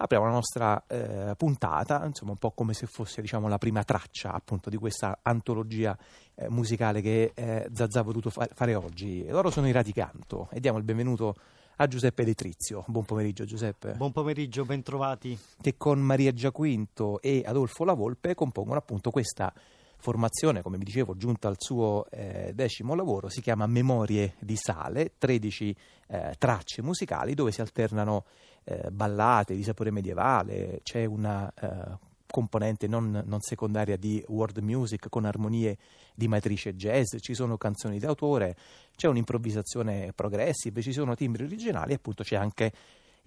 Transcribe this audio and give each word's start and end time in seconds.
apriamo 0.00 0.26
la 0.26 0.32
nostra 0.32 0.84
eh, 0.86 1.34
puntata, 1.36 2.04
insomma 2.04 2.32
un 2.32 2.36
po' 2.36 2.52
come 2.52 2.72
se 2.72 2.86
fosse 2.86 3.20
diciamo, 3.20 3.48
la 3.48 3.58
prima 3.58 3.82
traccia 3.82 4.32
appunto 4.32 4.70
di 4.70 4.76
questa 4.76 5.18
antologia 5.22 5.96
eh, 6.34 6.48
musicale 6.48 7.00
che 7.00 7.32
eh, 7.34 7.68
Zazza 7.72 8.00
ha 8.00 8.02
voluto 8.02 8.30
fa- 8.30 8.48
fare 8.52 8.74
oggi. 8.74 9.24
E 9.24 9.30
loro 9.30 9.50
sono 9.50 9.66
i 9.68 9.72
Radicanto 9.72 10.48
e 10.52 10.60
diamo 10.60 10.78
il 10.78 10.84
benvenuto 10.84 11.34
a 11.76 11.86
Giuseppe 11.86 12.24
Letrizio. 12.24 12.84
Buon 12.86 13.04
pomeriggio 13.04 13.44
Giuseppe. 13.44 13.92
Buon 13.92 14.12
pomeriggio, 14.12 14.64
bentrovati. 14.64 15.38
Che 15.60 15.76
con 15.76 16.00
Maria 16.00 16.32
Giaquinto 16.32 17.20
e 17.20 17.42
Adolfo 17.44 17.84
La 17.84 17.94
Volpe 17.94 18.34
compongono 18.34 18.78
appunto 18.78 19.10
questa 19.10 19.52
formazione, 19.98 20.62
come 20.62 20.78
vi 20.78 20.84
dicevo, 20.84 21.16
giunta 21.16 21.48
al 21.48 21.56
suo 21.58 22.06
eh, 22.10 22.52
decimo 22.54 22.94
lavoro, 22.94 23.28
si 23.28 23.40
chiama 23.40 23.66
Memorie 23.66 24.34
di 24.38 24.56
Sale, 24.56 25.12
13 25.18 25.76
eh, 26.08 26.34
tracce 26.38 26.82
musicali 26.82 27.34
dove 27.34 27.52
si 27.52 27.60
alternano 27.60 28.24
eh, 28.64 28.90
ballate 28.90 29.54
di 29.54 29.62
sapore 29.62 29.90
medievale, 29.90 30.80
c'è 30.82 31.04
una 31.04 31.52
eh, 31.60 32.06
componente 32.26 32.86
non, 32.86 33.22
non, 33.24 33.40
secondaria 33.40 33.96
di 33.96 34.22
world 34.28 34.58
music 34.58 35.08
con 35.08 35.24
armonie 35.24 35.78
di 36.14 36.28
matrice 36.28 36.74
jazz, 36.76 37.16
ci 37.20 37.34
sono 37.34 37.56
canzoni 37.56 37.98
d'autore, 37.98 38.56
c'è 38.96 39.08
un'improvvisazione 39.08 40.12
progressive, 40.14 40.82
ci 40.82 40.92
sono 40.92 41.14
timbri 41.14 41.44
originali 41.44 41.92
e 41.92 41.94
appunto 41.94 42.22
c'è 42.22 42.36
anche 42.36 42.72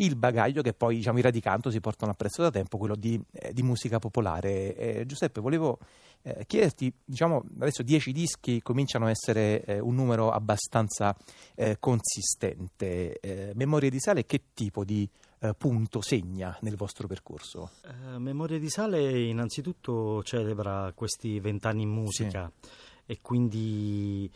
il 0.04 0.16
bagaglio 0.16 0.62
che 0.62 0.74
poi 0.74 0.98
diciamo, 0.98 1.20
i 1.20 1.22
Radicanto 1.22 1.70
si 1.70 1.80
portano 1.80 2.12
appresso 2.12 2.42
da 2.42 2.50
tempo, 2.50 2.78
quello 2.78 2.96
di, 2.96 3.22
eh, 3.32 3.54
di 3.54 3.64
musica 3.64 4.00
popolare. 4.00 4.76
Eh, 4.76 5.06
Giuseppe, 5.06 5.42
volevo 5.42 5.80
eh, 6.24 6.46
chiederti, 6.46 6.94
diciamo, 7.04 7.44
adesso 7.60 7.84
dieci 7.84 8.12
dischi 8.12 8.62
cominciano 8.62 9.06
a 9.06 9.10
essere 9.10 9.64
eh, 9.64 9.80
un 9.80 9.96
numero 9.96 10.32
abbastanza 10.32 11.16
eh, 11.56 11.78
consistente. 11.80 13.20
Eh, 13.20 13.52
Memorie 13.56 13.90
di 13.90 14.00
Sale 14.00 14.26
che 14.26 14.42
tipo 14.54 14.84
di 14.84 15.10
punto 15.58 16.02
segna 16.02 16.56
nel 16.62 16.76
vostro 16.76 17.08
percorso? 17.08 17.72
Memorie 18.20 18.60
di 18.60 18.70
Sale 18.70 19.24
innanzitutto 19.24 20.22
celebra 20.22 20.92
questi 20.94 21.40
vent'anni 21.40 21.82
in 21.82 21.90
musica. 21.90 22.52
Sì 22.62 22.70
e 23.12 23.20
quindi 23.22 24.32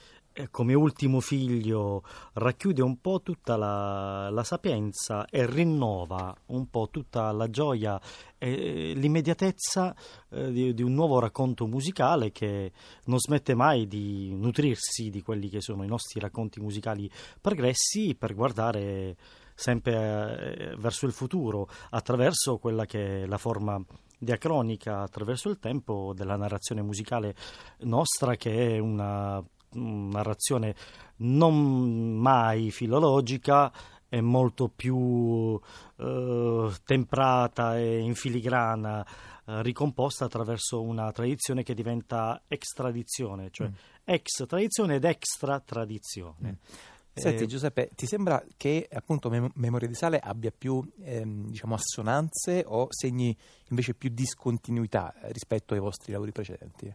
come 0.51 0.73
ultimo 0.73 1.21
figlio 1.21 2.03
racchiude 2.33 2.81
un 2.81 2.99
po' 2.99 3.21
tutta 3.21 3.55
la, 3.55 4.29
la, 4.29 4.43
sapienza 4.43 5.25
e 5.25 5.45
rinnova 5.45 6.35
un 6.47 6.69
po' 6.69 6.89
tutta 6.91 7.31
la 7.31 7.49
gioia 7.49 7.99
e 8.37 8.93
l'immediatezza 8.95 9.95
eh, 10.29 10.51
di, 10.51 10.73
di, 10.73 10.83
un 10.83 10.93
nuovo 10.93 11.19
racconto 11.19 11.67
musicale 11.67 12.31
che 12.31 12.71
non 13.05 13.17
smette 13.17 13.55
mai 13.55 13.87
di 13.87 14.33
nutrirsi 14.35 15.09
di 15.09 15.21
quelli 15.21 15.47
che 15.47 15.61
sono 15.61 15.83
i 15.83 15.87
nostri 15.87 16.19
racconti 16.19 16.59
musicali 16.59 17.09
pregressi 17.39 18.15
per 18.15 18.35
guardare 18.35 19.15
sempre 19.55 20.57
eh, 20.57 20.75
verso 20.77 21.05
il 21.05 21.13
futuro 21.13 21.69
attraverso 21.91 22.57
quella 22.57 22.85
che 22.85 23.23
è 23.23 23.25
la 23.25 23.37
forma 23.37 23.81
diacronica 24.17 25.01
attraverso 25.01 25.49
il 25.49 25.59
tempo 25.59 26.13
della 26.13 26.35
narrazione 26.35 26.81
musicale 26.81 27.35
nostra 27.79 28.35
che 28.35 28.75
è 28.75 28.79
una 28.79 29.41
narrazione 29.75 30.75
non 31.17 32.17
mai 32.17 32.71
filologica, 32.71 33.71
è 34.07 34.21
molto 34.21 34.69
più 34.69 35.59
eh, 35.97 36.71
temprata 36.83 37.77
e 37.77 37.99
in 37.99 38.15
filigrana, 38.15 39.05
eh, 39.45 39.61
ricomposta 39.61 40.25
attraverso 40.25 40.81
una 40.81 41.11
tradizione 41.11 41.63
che 41.63 41.73
diventa 41.73 42.43
ex 42.47 42.73
tradizione, 42.73 43.49
cioè 43.51 43.67
mm. 43.67 43.73
ex 44.05 44.45
tradizione 44.47 44.95
ed 44.95 45.03
extra 45.03 45.59
tradizione. 45.59 46.49
Mm. 46.49 46.93
Senti 47.17 47.43
eh, 47.43 47.47
Giuseppe, 47.47 47.91
ti 47.95 48.07
sembra 48.07 48.43
che 48.57 48.89
appunto 48.91 49.29
Mem- 49.29 49.51
Memoria 49.55 49.87
di 49.87 49.93
Sale 49.93 50.19
abbia 50.19 50.51
più 50.51 50.85
ehm, 51.01 51.47
diciamo, 51.47 51.75
assonanze 51.75 52.63
o 52.67 52.87
segni 52.89 53.35
invece 53.69 53.93
più 53.93 54.09
discontinuità 54.09 55.13
rispetto 55.27 55.73
ai 55.73 55.79
vostri 55.79 56.11
lavori 56.11 56.33
precedenti? 56.33 56.93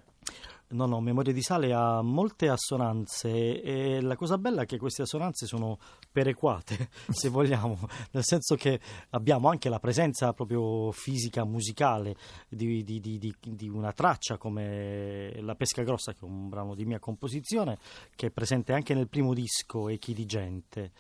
No, 0.73 0.87
no, 0.87 1.01
Memoria 1.01 1.33
di 1.33 1.43
Sale 1.43 1.73
ha 1.73 2.01
molte 2.01 2.49
assonanze 2.49 3.61
e 3.61 4.01
la 4.01 4.15
cosa 4.15 4.39
bella 4.39 4.63
è 4.63 4.67
che 4.67 4.79
queste 4.79 5.03
assonanze 5.03 5.47
sono 5.47 5.79
perequate, 6.13 6.91
se 7.11 7.29
vogliamo, 7.29 7.77
nel 8.13 8.23
senso 8.23 8.55
che 8.55 8.79
abbiamo 9.11 9.49
anche 9.49 9.69
la 9.69 9.81
presenza 9.81 10.33
proprio 10.33 10.93
fisica, 10.93 11.45
musicale 11.45 12.15
di, 12.49 12.85
di, 12.85 13.01
di, 13.01 13.35
di, 13.41 13.69
una 13.69 13.93
traccia 13.93 14.37
come 14.37 15.33
La 15.41 15.57
Pesca 15.57 15.83
Grossa, 15.83 16.13
che 16.13 16.21
è 16.21 16.25
un 16.25 16.49
brano 16.49 16.77
di 16.77 16.85
mia 16.85 17.01
composizione, 17.01 17.77
che 18.15 18.29
è 18.29 18.31
presente 18.31 18.73
anche 18.73 18.95
nel 18.95 19.09
primo 19.09 19.35
disco, 19.35 19.89
Echi 19.89 20.15
di 20.15 20.25
Gente. 20.25 20.93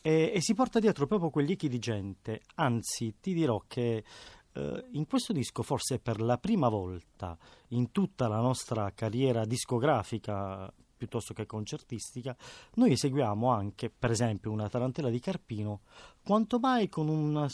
E, 0.00 0.30
e 0.32 0.40
si 0.40 0.54
porta 0.54 0.78
dietro 0.78 1.08
proprio 1.08 1.28
quegli 1.28 1.50
echi 1.50 1.68
di 1.68 1.80
gente, 1.80 2.42
anzi 2.54 3.16
ti 3.20 3.34
dirò 3.34 3.64
che 3.66 4.04
eh, 4.58 4.84
in 4.92 5.06
questo 5.06 5.32
disco 5.32 5.62
forse 5.62 6.00
per 6.00 6.20
la 6.20 6.36
prima 6.36 6.68
volta 6.68 7.38
in 7.68 7.92
tutta 7.92 8.26
la 8.26 8.40
nostra 8.40 8.90
carriera 8.92 9.44
discografica 9.44 10.72
piuttosto 10.98 11.32
che 11.32 11.46
concertistica, 11.46 12.36
noi 12.74 12.90
eseguiamo 12.90 13.48
anche, 13.52 13.88
per 13.88 14.10
esempio, 14.10 14.50
una 14.50 14.68
tarantella 14.68 15.10
di 15.10 15.20
Carpino, 15.20 15.82
quanto 16.24 16.58
mai 16.58 16.88
con 16.88 17.06
una 17.08 17.48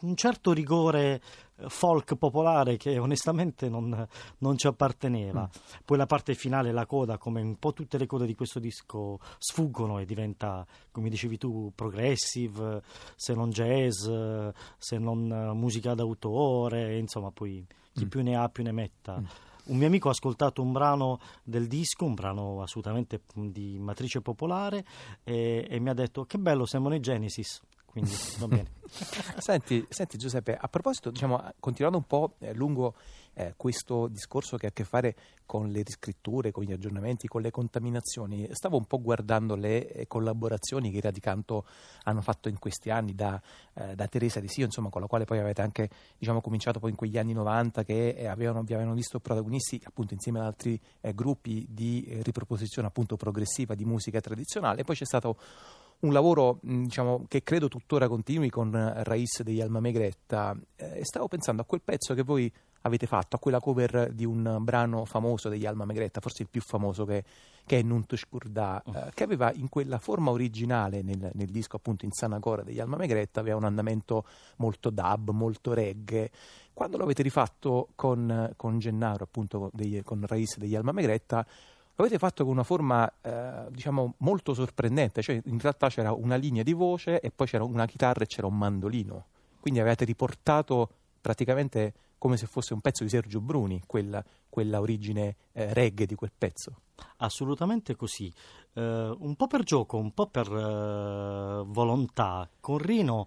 un 0.00 0.14
certo 0.16 0.52
rigore 0.52 1.22
eh, 1.56 1.68
folk 1.68 2.16
popolare 2.16 2.76
che 2.76 2.98
onestamente 2.98 3.68
non, 3.68 4.06
non 4.38 4.58
ci 4.58 4.66
apparteneva. 4.66 5.42
Mm. 5.42 5.80
Poi 5.84 5.96
la 5.96 6.06
parte 6.06 6.34
finale, 6.34 6.72
la 6.72 6.86
coda, 6.86 7.18
come 7.18 7.40
un 7.40 7.58
po' 7.58 7.72
tutte 7.72 7.98
le 7.98 8.06
code 8.06 8.26
di 8.26 8.34
questo 8.34 8.58
disco, 8.58 9.18
sfuggono 9.38 9.98
e 9.98 10.04
diventa, 10.04 10.66
come 10.90 11.08
dicevi 11.08 11.38
tu, 11.38 11.72
progressive, 11.74 12.82
se 13.14 13.34
non 13.34 13.50
jazz, 13.50 14.08
se 14.76 14.98
non 14.98 15.30
eh, 15.30 15.52
musica 15.54 15.94
d'autore, 15.94 16.98
insomma, 16.98 17.30
poi 17.30 17.66
chi 17.92 18.04
mm. 18.04 18.08
più 18.08 18.22
ne 18.22 18.36
ha 18.36 18.48
più 18.48 18.62
ne 18.62 18.72
metta. 18.72 19.18
Mm. 19.18 19.24
Un 19.66 19.78
mio 19.78 19.88
amico 19.88 20.06
ha 20.06 20.12
ascoltato 20.12 20.62
un 20.62 20.70
brano 20.70 21.18
del 21.42 21.66
disco, 21.66 22.04
un 22.04 22.14
brano 22.14 22.62
assolutamente 22.62 23.22
di 23.34 23.78
matrice 23.80 24.20
popolare, 24.20 24.84
e, 25.24 25.66
e 25.68 25.80
mi 25.80 25.88
ha 25.88 25.94
detto: 25.94 26.24
Che 26.24 26.38
bello, 26.38 26.66
siamo 26.66 26.88
nei 26.88 27.00
Genesis 27.00 27.60
quindi 27.96 28.14
va 28.38 28.48
bene. 28.48 28.66
senti, 29.40 29.86
senti, 29.88 30.18
Giuseppe, 30.18 30.54
a 30.54 30.68
proposito, 30.68 31.10
diciamo, 31.10 31.42
continuando 31.58 31.96
un 31.96 32.04
po' 32.04 32.34
eh, 32.40 32.52
lungo 32.52 32.94
eh, 33.32 33.54
questo 33.56 34.06
discorso 34.08 34.58
che 34.58 34.66
ha 34.66 34.68
a 34.68 34.72
che 34.72 34.84
fare 34.84 35.16
con 35.46 35.70
le 35.70 35.82
riscritture, 35.82 36.50
con 36.50 36.64
gli 36.64 36.72
aggiornamenti, 36.72 37.26
con 37.26 37.40
le 37.40 37.50
contaminazioni, 37.50 38.48
stavo 38.52 38.76
un 38.76 38.84
po' 38.84 39.00
guardando 39.00 39.54
le 39.54 39.90
eh, 39.90 40.06
collaborazioni 40.06 40.90
che 40.90 40.98
i 40.98 41.00
Radicanto 41.00 41.64
hanno 42.02 42.20
fatto 42.20 42.50
in 42.50 42.58
questi 42.58 42.90
anni 42.90 43.14
da, 43.14 43.40
eh, 43.72 43.94
da 43.94 44.06
Teresa 44.08 44.40
Di 44.40 44.48
Sio, 44.48 44.66
insomma, 44.66 44.90
con 44.90 45.00
la 45.00 45.06
quale 45.06 45.24
poi 45.24 45.38
avete 45.38 45.62
anche 45.62 45.88
diciamo, 46.18 46.42
cominciato 46.42 46.78
poi 46.78 46.90
in 46.90 46.96
quegli 46.96 47.16
anni 47.16 47.32
90 47.32 47.82
che 47.82 48.10
eh, 48.10 48.26
avevano, 48.26 48.62
vi 48.62 48.74
avevano 48.74 48.94
visto 48.94 49.20
protagonisti 49.20 49.80
appunto 49.84 50.12
insieme 50.12 50.40
ad 50.40 50.44
altri 50.44 50.78
gruppi 51.14 51.66
di 51.70 52.18
riproposizione 52.22 52.88
appunto 52.88 53.16
progressiva 53.16 53.74
di 53.74 53.86
musica 53.86 54.20
tradizionale. 54.20 54.84
Poi 54.84 54.94
c'è 54.96 55.06
stato 55.06 55.38
un 56.00 56.12
lavoro 56.12 56.58
diciamo, 56.62 57.24
che 57.28 57.42
credo 57.42 57.68
tuttora 57.68 58.08
continui 58.08 58.50
con 58.50 58.70
Raiz 59.02 59.42
degli 59.42 59.60
Alma 59.60 59.80
Megretta 59.80 60.56
e 60.76 61.04
stavo 61.04 61.28
pensando 61.28 61.62
a 61.62 61.64
quel 61.64 61.82
pezzo 61.82 62.14
che 62.14 62.22
voi 62.22 62.52
avete 62.86 63.06
fatto, 63.06 63.36
a 63.36 63.38
quella 63.38 63.60
cover 63.60 64.12
di 64.12 64.24
un 64.24 64.58
brano 64.60 65.04
famoso 65.04 65.48
degli 65.48 65.66
Alma 65.66 65.84
Megretta, 65.84 66.20
forse 66.20 66.42
il 66.42 66.48
più 66.48 66.60
famoso 66.60 67.04
che, 67.04 67.24
che 67.66 67.78
è 67.80 67.82
Nunt 67.82 68.14
Shkurda, 68.14 68.82
mm. 68.88 68.94
eh, 68.94 69.10
che 69.12 69.24
aveva 69.24 69.52
in 69.52 69.68
quella 69.68 69.98
forma 69.98 70.30
originale 70.30 71.02
nel, 71.02 71.30
nel 71.34 71.50
disco 71.50 71.76
appunto 71.76 72.04
in 72.04 72.12
Sanacora 72.12 72.62
degli 72.62 72.80
Alma 72.80 72.96
Megretta, 72.96 73.40
aveva 73.40 73.56
un 73.56 73.64
andamento 73.64 74.24
molto 74.56 74.90
dub, 74.90 75.30
molto 75.30 75.74
reggae. 75.74 76.30
Quando 76.72 76.96
l'avete 76.96 77.22
rifatto 77.22 77.88
con, 77.94 78.52
con 78.56 78.78
Gennaro, 78.78 79.24
appunto 79.24 79.70
dei, 79.72 80.02
con 80.02 80.24
Raiz 80.26 80.56
degli 80.58 80.76
Alma 80.76 80.92
Megretta, 80.92 81.44
lo 81.96 82.04
avete 82.04 82.18
fatto 82.18 82.44
con 82.44 82.52
una 82.52 82.62
forma 82.62 83.10
eh, 83.22 83.70
diciamo 83.70 84.14
molto 84.18 84.52
sorprendente, 84.52 85.22
cioè 85.22 85.40
in 85.44 85.58
realtà 85.58 85.88
c'era 85.88 86.12
una 86.12 86.36
linea 86.36 86.62
di 86.62 86.74
voce 86.74 87.20
e 87.20 87.30
poi 87.30 87.46
c'era 87.46 87.64
una 87.64 87.86
chitarra 87.86 88.22
e 88.22 88.26
c'era 88.26 88.46
un 88.46 88.56
mandolino. 88.56 89.24
Quindi 89.60 89.80
avete 89.80 90.04
riportato 90.04 90.90
praticamente 91.20 91.94
come 92.18 92.36
se 92.36 92.46
fosse 92.46 92.74
un 92.74 92.80
pezzo 92.80 93.02
di 93.02 93.08
Sergio 93.08 93.40
Bruni, 93.40 93.82
quella, 93.86 94.22
quella 94.48 94.80
origine 94.80 95.36
eh, 95.52 95.72
reggae 95.72 96.06
di 96.06 96.14
quel 96.14 96.32
pezzo. 96.36 96.80
Assolutamente 97.18 97.96
così, 97.96 98.32
uh, 98.74 98.80
un 98.80 99.34
po' 99.36 99.46
per 99.46 99.62
gioco, 99.62 99.96
un 99.96 100.12
po' 100.12 100.26
per 100.26 100.50
uh, 100.50 101.66
volontà. 101.66 102.48
Con 102.60 102.78
Rino 102.78 103.26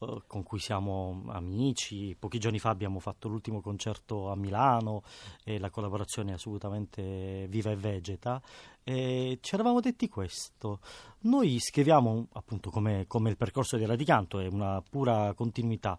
eh, 0.00 0.22
con 0.26 0.42
cui 0.42 0.58
siamo 0.58 1.24
amici. 1.28 2.16
Pochi 2.18 2.38
giorni 2.38 2.58
fa 2.58 2.70
abbiamo 2.70 2.98
fatto 3.00 3.28
l'ultimo 3.28 3.60
concerto 3.60 4.30
a 4.30 4.36
Milano 4.36 5.02
e 5.44 5.58
la 5.58 5.70
collaborazione 5.70 6.30
è 6.30 6.34
assolutamente 6.34 7.46
viva 7.48 7.70
e 7.70 7.76
vegeta. 7.76 8.40
E 8.82 9.38
ci 9.42 9.54
eravamo 9.54 9.80
detti 9.80 10.08
questo. 10.08 10.80
Noi 11.20 11.58
scriviamo, 11.60 12.28
appunto, 12.32 12.70
come, 12.70 13.06
come 13.06 13.30
il 13.30 13.36
percorso 13.36 13.76
di 13.76 13.84
Radicanto, 13.84 14.38
è 14.38 14.46
una 14.46 14.82
pura 14.82 15.34
continuità. 15.34 15.98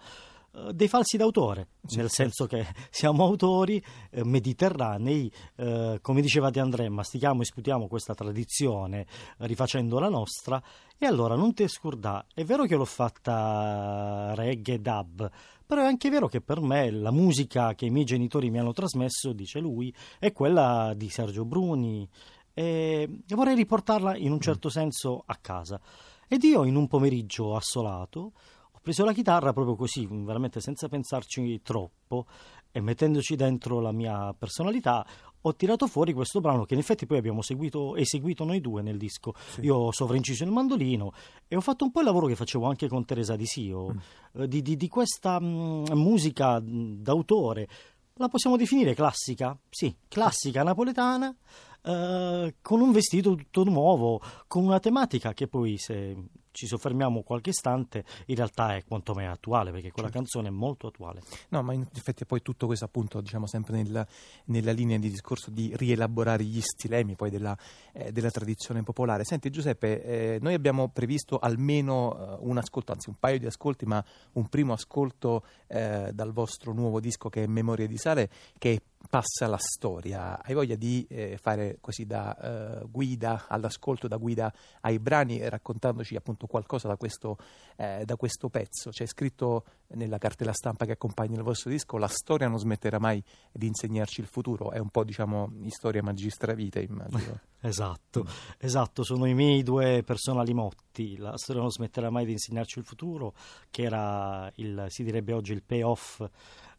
Eh, 0.53 0.73
dei 0.73 0.87
falsi 0.87 1.17
d'autore, 1.17 1.67
sì, 1.85 1.97
nel 1.97 2.09
senso 2.09 2.45
che 2.45 2.65
siamo 2.91 3.23
autori 3.23 3.83
eh, 4.09 4.23
mediterranei, 4.23 5.31
eh, 5.55 5.99
come 6.01 6.21
diceva 6.21 6.49
De 6.49 6.59
André, 6.59 6.89
mastichiamo 6.89 7.41
e 7.41 7.45
sputiamo 7.45 7.87
questa 7.87 8.13
tradizione 8.13 9.05
rifacendo 9.37 9.99
la 9.99 10.09
nostra 10.09 10.61
e 10.97 11.05
allora 11.05 11.35
non 11.35 11.53
ti 11.53 11.67
scordà, 11.67 12.25
è 12.33 12.43
vero 12.43 12.65
che 12.65 12.75
l'ho 12.75 12.85
fatta 12.85 14.33
reggae 14.35 14.81
dub, 14.81 15.29
però 15.65 15.83
è 15.83 15.85
anche 15.85 16.09
vero 16.09 16.27
che 16.27 16.41
per 16.41 16.59
me 16.59 16.91
la 16.91 17.11
musica 17.11 17.73
che 17.73 17.85
i 17.85 17.89
miei 17.89 18.05
genitori 18.05 18.49
mi 18.49 18.59
hanno 18.59 18.73
trasmesso, 18.73 19.31
dice 19.31 19.59
lui, 19.59 19.93
è 20.19 20.31
quella 20.33 20.93
di 20.95 21.09
Sergio 21.09 21.45
Bruni 21.45 22.07
e 22.53 23.09
vorrei 23.29 23.55
riportarla 23.55 24.17
in 24.17 24.31
un 24.31 24.41
certo 24.41 24.69
senso 24.69 25.23
a 25.25 25.37
casa. 25.39 25.79
Ed 26.27 26.43
io 26.43 26.65
in 26.65 26.75
un 26.75 26.87
pomeriggio 26.87 27.55
assolato 27.55 28.33
preso 28.81 29.05
la 29.05 29.13
chitarra 29.13 29.53
proprio 29.53 29.75
così, 29.75 30.07
veramente 30.09 30.59
senza 30.59 30.87
pensarci 30.87 31.61
troppo 31.61 32.25
e 32.71 32.79
mettendoci 32.81 33.35
dentro 33.35 33.79
la 33.79 33.91
mia 33.91 34.33
personalità, 34.37 35.05
ho 35.41 35.55
tirato 35.55 35.87
fuori 35.87 36.13
questo 36.13 36.39
brano 36.39 36.65
che 36.65 36.73
in 36.73 36.79
effetti 36.79 37.05
poi 37.05 37.17
abbiamo 37.17 37.41
seguito, 37.41 37.95
eseguito 37.95 38.43
noi 38.43 38.61
due 38.61 38.81
nel 38.81 38.97
disco. 38.97 39.33
Sì. 39.49 39.61
Io 39.61 39.75
ho 39.75 39.91
sovrainciso 39.91 40.43
il 40.43 40.51
mandolino 40.51 41.11
e 41.47 41.55
ho 41.55 41.61
fatto 41.61 41.83
un 41.83 41.91
po' 41.91 41.99
il 41.99 42.05
lavoro 42.05 42.27
che 42.27 42.35
facevo 42.35 42.65
anche 42.65 42.87
con 42.87 43.05
Teresa 43.05 43.35
Di 43.35 43.45
Sio, 43.45 43.93
mm. 43.93 44.41
eh, 44.41 44.47
di, 44.47 44.61
di, 44.61 44.75
di, 44.75 44.87
questa 44.87 45.39
mh, 45.39 45.45
mm, 45.45 45.85
musica 45.93 46.59
mm, 46.59 47.01
d'autore. 47.01 47.67
La 48.15 48.27
possiamo 48.27 48.55
definire 48.55 48.93
classica? 48.93 49.57
Sì, 49.69 49.95
classica 50.07 50.63
napoletana 50.63 51.35
eh, 51.83 52.55
con 52.61 52.81
un 52.81 52.91
vestito 52.91 53.35
tutto 53.35 53.63
nuovo, 53.63 54.21
con 54.47 54.63
una 54.63 54.79
tematica 54.79 55.33
che 55.33 55.47
poi 55.47 55.77
se 55.77 56.15
ci 56.51 56.67
soffermiamo 56.67 57.23
qualche 57.23 57.49
istante, 57.49 58.03
in 58.27 58.35
realtà 58.35 58.75
è 58.75 58.83
quanto 58.83 59.13
mai 59.13 59.25
attuale, 59.25 59.71
perché 59.71 59.91
quella 59.91 60.09
certo. 60.09 60.23
canzone 60.23 60.47
è 60.49 60.51
molto 60.51 60.87
attuale. 60.87 61.21
No, 61.49 61.61
ma 61.63 61.73
in 61.73 61.85
effetti 61.93 62.25
poi 62.25 62.41
tutto 62.41 62.65
questo 62.65 62.85
appunto, 62.85 63.21
diciamo 63.21 63.47
sempre 63.47 63.81
nella, 63.81 64.05
nella 64.45 64.71
linea 64.71 64.97
di 64.97 65.09
discorso 65.09 65.49
di 65.49 65.71
rielaborare 65.75 66.43
gli 66.43 66.61
stilemi 66.61 67.15
poi 67.15 67.29
della, 67.29 67.57
eh, 67.93 68.11
della 68.11 68.31
tradizione 68.31 68.83
popolare. 68.83 69.23
Senti 69.23 69.49
Giuseppe, 69.49 70.03
eh, 70.03 70.39
noi 70.41 70.53
abbiamo 70.53 70.89
previsto 70.89 71.39
almeno 71.39 72.17
eh, 72.17 72.37
un 72.41 72.57
ascolto, 72.57 72.91
anzi 72.91 73.09
un 73.09 73.15
paio 73.19 73.39
di 73.39 73.45
ascolti, 73.45 73.85
ma 73.85 74.03
un 74.33 74.47
primo 74.47 74.73
ascolto 74.73 75.43
eh, 75.67 76.11
dal 76.13 76.31
vostro 76.31 76.73
nuovo 76.73 76.99
disco 76.99 77.29
che 77.29 77.43
è 77.43 77.47
Memoria 77.47 77.87
di 77.87 77.97
Sale, 77.97 78.29
che 78.57 78.73
è 78.73 78.81
passa 79.09 79.47
la 79.47 79.57
storia. 79.57 80.41
Hai 80.41 80.53
voglia 80.53 80.75
di 80.75 81.05
eh, 81.09 81.37
fare 81.37 81.77
così 81.81 82.05
da 82.05 82.81
uh, 82.81 82.89
guida 82.89 83.45
all'ascolto, 83.47 84.07
da 84.07 84.17
guida 84.17 84.51
ai 84.81 84.99
brani, 84.99 85.47
raccontandoci 85.47 86.15
appunto 86.15 86.47
qualcosa 86.47 86.87
da 86.87 86.95
questo, 86.95 87.37
eh, 87.75 88.03
da 88.05 88.15
questo 88.15 88.49
pezzo? 88.49 88.89
C'è 88.89 89.05
scritto 89.05 89.65
nella 89.93 90.17
cartella 90.17 90.53
stampa 90.53 90.85
che 90.85 90.93
accompagna 90.93 91.37
il 91.37 91.43
vostro 91.43 91.69
disco: 91.69 91.97
La 91.97 92.07
storia 92.07 92.47
non 92.47 92.59
smetterà 92.59 92.99
mai 92.99 93.23
di 93.51 93.67
insegnarci 93.67 94.21
il 94.21 94.27
futuro. 94.27 94.71
È 94.71 94.77
un 94.77 94.89
po', 94.89 95.03
diciamo, 95.03 95.49
di 95.51 95.69
storia 95.69 96.01
magistra 96.01 96.53
vita, 96.53 96.79
immagino. 96.79 97.39
esatto, 97.61 98.25
esatto, 98.57 99.03
sono 99.03 99.25
i 99.25 99.33
miei 99.33 99.63
due 99.63 100.03
personali 100.03 100.53
motti. 100.53 101.17
La 101.17 101.37
storia 101.37 101.61
non 101.61 101.71
smetterà 101.71 102.09
mai 102.09 102.25
di 102.25 102.31
insegnarci 102.33 102.79
il 102.79 102.85
futuro, 102.85 103.33
che 103.69 103.83
era 103.83 104.51
il, 104.55 104.85
si 104.87 105.03
direbbe 105.03 105.33
oggi 105.33 105.53
il 105.53 105.63
payoff 105.63 106.23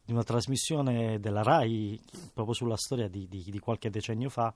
di 0.04 0.12
una 0.12 0.22
trasmissione 0.24 1.20
della 1.20 1.42
RAI 1.42 2.00
proprio 2.32 2.54
sulla 2.54 2.76
storia 2.76 3.08
di, 3.08 3.28
di, 3.28 3.44
di 3.48 3.58
qualche 3.58 3.90
decennio 3.90 4.28
fa 4.28 4.52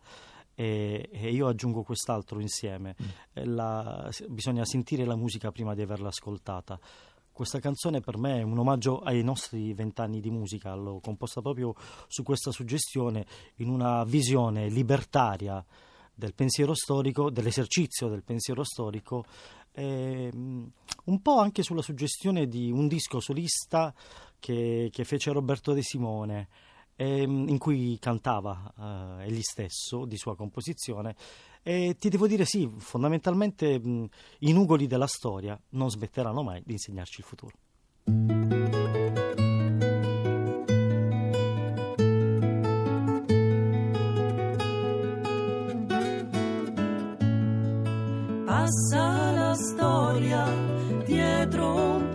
e, 0.55 1.09
e, 1.13 1.31
io 1.31 1.47
aggiungo 1.47 1.83
quest'altro 1.83 2.41
insieme. 2.41 2.97
Mm. 3.01 3.43
La, 3.55 4.11
bisogna 4.29 4.65
sentire 4.65 5.05
la 5.05 5.15
musica 5.15 5.53
prima 5.53 5.75
di 5.75 5.83
averla 5.83 6.09
ascoltata. 6.09 6.81
Questa 7.31 7.61
canzone 7.61 8.01
per 8.01 8.17
me 8.17 8.39
è 8.39 8.43
un 8.43 8.59
omaggio 8.59 9.01
ai 9.01 9.23
nostri 9.23 9.75
vent'anni 9.75 10.21
di 10.21 10.31
musica, 10.31 10.75
l'ho 10.75 11.01
composta 11.01 11.43
proprio 11.43 11.75
su 12.09 12.23
questa 12.23 12.51
suggestione, 12.51 13.27
in 13.57 13.69
una 13.69 14.05
visione 14.05 14.71
libertaria 14.71 15.63
del 16.15 16.33
pensiero 16.33 16.73
storico, 16.73 17.31
dell'esercizio 17.31 18.09
del 18.09 18.23
pensiero 18.23 18.65
storico, 18.65 19.27
e, 19.73 20.31
un 20.33 21.21
po' 21.21 21.39
anche 21.39 21.63
sulla 21.63 21.83
suggestione 21.83 22.47
di 22.47 22.71
un 22.71 22.89
disco 22.89 23.21
solista 23.21 23.95
che, 24.39 24.89
che 24.93 25.05
fece 25.05 25.33
Roberto 25.33 25.73
De 25.73 25.83
Simone, 25.83 26.49
ehm, 26.97 27.49
in 27.49 27.59
cui 27.59 27.97
cantava 28.01 29.19
eh, 29.21 29.27
egli 29.27 29.43
stesso 29.43 30.05
di 30.05 30.17
sua 30.17 30.35
composizione. 30.35 31.15
E 31.63 31.97
ti 31.99 32.09
devo 32.09 32.27
dire 32.27 32.45
sì, 32.45 32.71
fondamentalmente 32.79 33.79
mh, 33.79 34.09
i 34.41 34.53
nugoli 34.53 34.87
della 34.87 35.09
storia 35.09 35.61
non 35.71 35.91
smetteranno 35.91 36.43
mai 36.43 36.63
di 36.65 36.73
insegnarci 36.73 37.21
il 37.21 37.27
futuro. 37.27 37.55
Passa 48.45 49.31
la 49.33 49.55
storia 49.55 50.45
dietro 51.05 51.75
un 51.75 52.06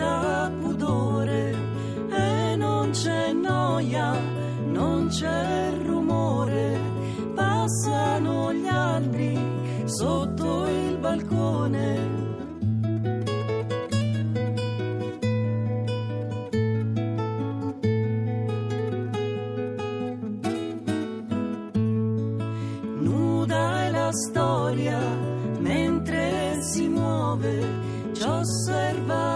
senza 0.00 0.50
pudore 0.58 1.54
e 2.08 2.56
non 2.56 2.90
c'è 2.90 3.32
noia, 3.32 4.16
non 4.64 5.08
c'è 5.08 5.72
rumore, 5.84 6.78
passano 7.34 8.52
gli 8.54 8.66
altri 8.66 9.38
sotto 9.84 10.66
il 10.66 10.96
balcone. 10.96 12.18
Nuda 23.00 23.84
è 23.84 23.90
la 23.90 24.10
storia 24.12 24.98
mentre 25.58 26.62
si 26.62 26.88
muove 26.88 27.90
ci 28.12 28.22
osserva 28.22 29.29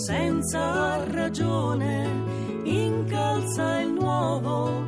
senza 0.00 1.04
ragione, 1.12 2.08
incalza 2.64 3.80
il 3.80 3.92
nuovo 3.92 4.82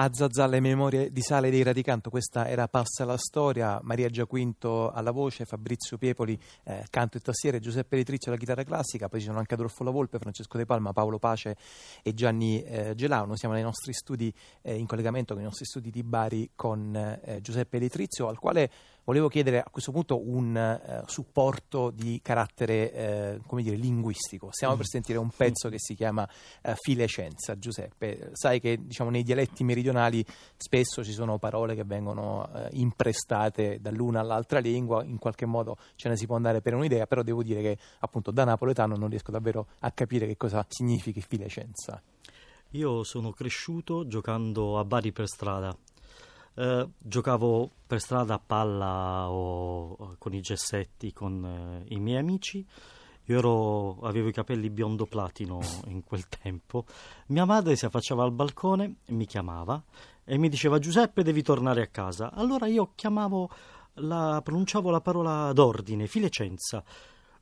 A 0.00 0.10
Zazà 0.12 0.46
le 0.46 0.60
memorie 0.60 1.10
di 1.10 1.20
Sale 1.22 1.50
dei 1.50 1.64
Radicanto, 1.64 2.08
questa 2.08 2.46
era 2.46 2.68
Passa 2.68 3.04
la 3.04 3.16
storia, 3.16 3.80
Maria 3.82 4.08
Giaquinto 4.08 4.92
alla 4.92 5.10
voce, 5.10 5.44
Fabrizio 5.44 5.98
Piepoli 5.98 6.38
eh, 6.62 6.84
canto 6.88 7.16
e 7.16 7.20
tastiere, 7.20 7.58
Giuseppe 7.58 7.96
Letrizio 7.96 8.30
alla 8.30 8.38
chitarra 8.38 8.62
classica, 8.62 9.08
poi 9.08 9.18
ci 9.18 9.26
sono 9.26 9.38
anche 9.38 9.54
Adolfo 9.54 9.82
La 9.82 9.90
Volpe, 9.90 10.20
Francesco 10.20 10.56
De 10.56 10.66
Palma, 10.66 10.92
Paolo 10.92 11.18
Pace 11.18 11.56
e 12.04 12.14
Gianni 12.14 12.62
eh, 12.62 12.94
Gelauno. 12.94 13.34
Siamo 13.34 13.54
nei 13.54 13.64
nostri 13.64 13.92
studi 13.92 14.32
eh, 14.62 14.76
in 14.76 14.86
collegamento 14.86 15.34
con 15.34 15.42
i 15.42 15.46
nostri 15.46 15.64
studi 15.64 15.90
di 15.90 16.04
Bari 16.04 16.50
con 16.54 16.94
eh, 16.94 17.40
Giuseppe 17.40 17.80
Letrizio, 17.80 18.28
al 18.28 18.38
quale 18.38 18.70
volevo 19.02 19.26
chiedere 19.26 19.58
a 19.58 19.68
questo 19.68 19.90
punto 19.90 20.20
un 20.30 20.56
eh, 20.56 21.02
supporto 21.06 21.90
di 21.90 22.20
carattere 22.22 22.92
eh, 22.92 23.40
come 23.46 23.62
dire, 23.62 23.74
linguistico. 23.74 24.50
Stiamo 24.52 24.74
mm. 24.74 24.76
per 24.76 24.86
sentire 24.86 25.18
un 25.18 25.30
pezzo 25.30 25.68
che 25.68 25.80
si 25.80 25.96
chiama 25.96 26.28
Filecenza, 26.82 27.58
Giuseppe. 27.58 28.28
Sai 28.34 28.60
che 28.60 28.78
diciamo, 28.84 29.10
nei 29.10 29.24
dialetti 29.24 29.64
meridionali 29.64 29.86
spesso 30.56 31.04
ci 31.04 31.12
sono 31.12 31.38
parole 31.38 31.74
che 31.74 31.84
vengono 31.84 32.48
eh, 32.54 32.68
imprestate 32.72 33.80
dall'una 33.80 34.20
all'altra 34.20 34.58
lingua, 34.58 35.04
in 35.04 35.18
qualche 35.18 35.46
modo 35.46 35.76
ce 35.96 36.08
ne 36.08 36.16
si 36.16 36.26
può 36.26 36.36
andare 36.36 36.60
per 36.60 36.74
un'idea, 36.74 37.06
però 37.06 37.22
devo 37.22 37.42
dire 37.42 37.62
che 37.62 37.78
appunto 38.00 38.30
da 38.30 38.44
napoletano 38.44 38.96
non 38.96 39.08
riesco 39.08 39.30
davvero 39.30 39.68
a 39.80 39.90
capire 39.90 40.26
che 40.26 40.36
cosa 40.36 40.64
significhi 40.68 41.20
Filecenza. 41.20 42.02
Io 42.72 43.02
sono 43.02 43.32
cresciuto 43.32 44.06
giocando 44.06 44.78
a 44.78 44.84
Bari 44.84 45.12
per 45.12 45.26
strada 45.26 45.76
eh, 46.58 46.88
giocavo 46.98 47.70
per 47.86 48.00
strada 48.00 48.34
a 48.34 48.42
palla 48.44 49.30
o 49.30 50.16
con 50.18 50.34
i 50.34 50.40
gessetti 50.40 51.12
con 51.12 51.44
eh, 51.44 51.94
i 51.94 52.00
miei 52.00 52.18
amici. 52.18 52.66
Io 53.28 53.38
ero, 53.38 53.98
avevo 54.00 54.28
i 54.28 54.32
capelli 54.32 54.70
biondo 54.70 55.04
platino 55.04 55.60
in 55.88 56.02
quel 56.02 56.28
tempo. 56.28 56.86
Mia 57.26 57.44
madre 57.44 57.76
si 57.76 57.84
affacciava 57.84 58.24
al 58.24 58.32
balcone, 58.32 58.96
mi 59.08 59.26
chiamava 59.26 59.82
e 60.24 60.38
mi 60.38 60.48
diceva 60.48 60.78
Giuseppe 60.78 61.22
devi 61.22 61.42
tornare 61.42 61.82
a 61.82 61.88
casa. 61.88 62.32
Allora 62.32 62.66
io 62.68 62.92
chiamavo, 62.94 63.50
la, 63.94 64.40
pronunciavo 64.42 64.88
la 64.88 65.02
parola 65.02 65.52
d'ordine, 65.52 66.06
Filecenza 66.06 66.82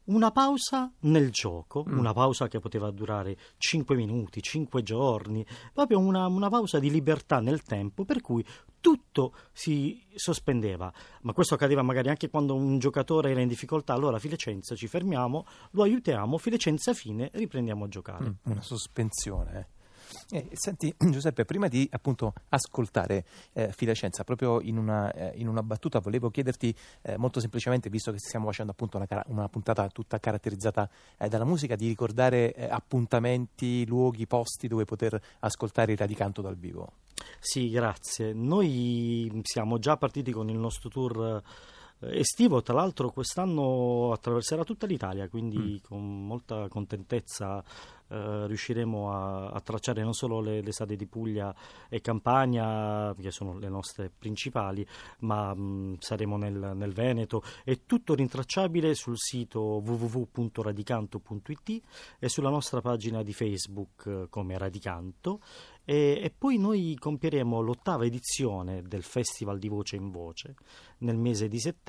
una 0.07 0.31
pausa 0.31 0.93
nel 1.01 1.31
gioco, 1.31 1.85
mm. 1.89 1.99
una 1.99 2.13
pausa 2.13 2.49
che 2.49 2.59
poteva 2.59 2.91
durare 2.91 3.37
5 3.59 3.97
minuti, 3.97 4.43
5 4.43 4.83
giorni, 4.83 5.45
proprio 5.73 5.99
una, 5.99 6.27
una, 6.27 6.49
pausa 6.49 6.79
di 6.79 6.91
libertà 6.91 7.41
nel 7.41 7.63
tempo 7.63 8.05
per 8.05 8.21
cui 8.21 8.45
tutto 8.81 9.35
si 9.53 10.05
sospendeva. 10.15 10.93
Ma 11.23 11.33
questo 11.33 11.55
accadeva 11.55 11.83
magari 11.83 12.09
anche 12.09 12.29
quando 12.29 12.55
un 12.55 12.79
giocatore 12.79 13.31
era 13.31 13.41
in 13.41 13.49
difficoltà, 13.49 13.95
allora 13.95 14.19
Filecenza 14.19 14.75
ci 14.75 14.87
fermiamo, 14.87 15.47
lo 15.73 15.83
aiutiamo, 15.83 16.39
Filecenza 16.39 16.93
fine, 16.95 17.31
riprendiamo 17.33 17.85
a 17.85 17.89
giocare. 17.89 18.29
Mm, 18.29 18.33
una 18.45 18.63
sospensione. 18.63 19.69
Eh. 20.31 20.49
Senti 20.53 20.93
Giuseppe, 20.99 21.45
prima 21.45 21.69
di 21.69 21.89
appunto 21.93 22.33
ascoltare 22.49 23.25
eh, 23.53 23.71
Filacenza, 23.71 24.25
proprio 24.25 24.61
in 24.61 24.77
una, 24.77 25.13
eh, 25.13 25.33
in 25.37 25.47
una, 25.47 25.63
battuta 25.63 26.01
volevo 26.01 26.31
chiederti 26.31 26.75
eh, 27.03 27.17
molto 27.17 27.39
semplicemente, 27.39 27.89
visto 27.89 28.11
che 28.11 28.19
stiamo 28.19 28.47
facendo 28.47 28.73
appunto 28.73 28.97
una, 28.97 29.25
una 29.29 29.49
puntata 29.49 29.87
tutta 29.89 30.19
caratterizzata 30.19 30.89
eh, 31.17 31.29
dalla 31.29 31.45
musica, 31.45 31.77
di 31.77 31.87
ricordare 31.87 32.53
eh, 32.55 32.65
appuntamenti, 32.69 33.87
luoghi, 33.87 34.27
posti 34.27 34.67
dove 34.67 34.85
poter 34.85 35.21
ascoltare 35.41 35.93
il 35.93 35.99
Radicanto 35.99 36.43
dal 36.43 36.57
vivo. 36.57 36.93
Sì, 37.39 37.71
grazie. 37.71 38.33
Noi 38.33 39.41
siamo 39.45 39.79
già 39.79 39.97
partiti 39.97 40.33
con 40.33 40.49
il 40.49 40.59
nostro 40.59 40.89
tour 40.89 41.43
estivo, 42.01 42.63
tra 42.63 42.75
l'altro 42.75 43.11
quest'anno 43.11 44.13
attraverserà 44.13 44.65
tutta 44.65 44.87
l'Italia, 44.87 45.29
quindi 45.29 45.59
mm. 45.59 45.77
con 45.87 46.27
molta 46.27 46.69
contentezza 46.69 47.63
eh, 48.09 48.47
riusciremo 48.47 49.13
a, 49.13 49.49
a, 49.49 49.61
tracciare 49.61 50.01
non 50.03 50.13
solo 50.13 50.41
le, 50.41 50.61
le 50.61 50.73
strade 50.73 50.95
di 50.95 51.07
Puglia 51.07 51.53
e 51.89 52.01
Campania, 52.01 53.13
che 53.21 53.33
sono 53.33 53.59
le 53.59 53.69
nostre 53.69 54.13
principali, 54.17 54.87
ma 55.21 55.55
mh, 55.55 55.61
mm, 55.61 55.95
saremo 55.99 56.37
nel, 56.37 56.73
nel, 56.75 56.93
Veneto. 56.93 57.43
È 57.65 57.81
tutto 57.85 58.15
rintracciabile 58.15 58.95
sul 58.95 59.19
sito 59.19 59.61
www.radicanto.it 59.61 61.83
e 62.21 62.29
sulla 62.29 62.51
nostra 62.51 62.81
pagina 62.81 63.23
di 63.23 63.33
Facebook 63.33 64.07
eh, 64.07 64.27
come 64.31 64.57
Radicanto. 64.57 65.41
E, 65.89 66.19
e, 66.21 66.35
poi 66.37 66.59
noi 66.59 66.97
compieremo 66.99 67.61
l'ottava 67.61 68.05
edizione 68.05 68.83
del 68.83 69.05
Festival 69.05 69.61
di 69.61 69.69
Voce 69.69 69.95
in 69.95 70.11
Voce 70.11 70.57
nel 70.99 71.17
mese 71.17 71.47
di 71.47 71.61
settembre, 71.61 71.86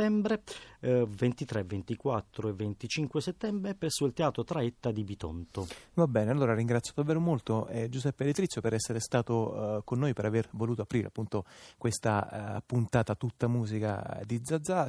eh, 0.81 1.05
23, 1.07 1.63
24 1.63 2.49
e 2.49 2.53
25 2.53 3.21
settembre 3.21 3.73
presso 3.73 4.05
il 4.05 4.13
Teatro 4.13 4.43
Traetta 4.43 4.91
di 4.91 5.03
Bitonto. 5.03 5.67
Va 5.95 6.07
bene, 6.07 6.29
allora 6.29 6.53
ringrazio 6.53 6.93
davvero 6.95 7.19
molto 7.19 7.67
eh, 7.67 7.89
Giuseppe 7.89 8.25
Letrizio 8.25 8.61
per 8.61 8.73
essere 8.73 8.99
stato 8.99 9.77
eh, 9.77 9.81
con 9.83 9.97
noi, 9.97 10.13
per 10.13 10.25
aver 10.25 10.49
voluto 10.51 10.83
aprire 10.83 11.07
appunto 11.07 11.45
questa 11.77 12.57
eh, 12.57 12.61
puntata 12.65 13.15
tutta 13.15 13.47
musica 13.47 14.21
di 14.25 14.39
Zazà. 14.43 14.85